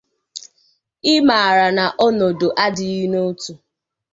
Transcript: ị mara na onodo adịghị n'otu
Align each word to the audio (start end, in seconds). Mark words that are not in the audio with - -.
ị 1.13 1.15
mara 1.27 1.67
na 1.77 1.85
onodo 2.05 2.47
adịghị 2.65 3.05
n'otu 3.11 3.53